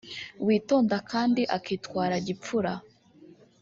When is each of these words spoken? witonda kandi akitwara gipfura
witonda 0.45 0.97
kandi 1.11 1.41
akitwara 1.57 2.15
gipfura 2.27 2.73